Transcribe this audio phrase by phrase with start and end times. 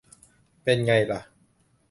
[0.63, 1.21] เป็นไงล่ะ